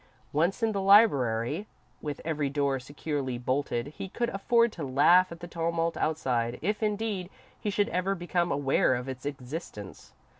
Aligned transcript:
Once 0.33 0.63
in 0.63 0.71
the 0.71 0.81
library, 0.81 1.67
with 2.01 2.21
every 2.25 2.49
door 2.49 2.79
securely 2.79 3.37
bolted, 3.37 3.85
he 3.97 4.09
could 4.09 4.29
afford 4.29 4.71
to 4.71 4.83
laugh 4.83 5.31
at 5.31 5.41
the 5.41 5.47
tumult 5.47 5.95
outside, 5.95 6.57
if, 6.63 6.81
indeed, 6.81 7.29
he 7.59 7.69
should 7.69 7.89
ever 7.89 8.15
become 8.15 8.51
aware 8.51 8.95
of 8.95 9.07
its 9.07 9.27
existence. 9.27 10.13